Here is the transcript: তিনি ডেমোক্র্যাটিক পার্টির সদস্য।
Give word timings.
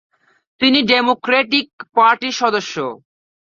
তিনি 0.61 0.79
ডেমোক্র্যাটিক 0.83 1.67
পার্টির 1.95 2.35
সদস্য। 2.41 2.75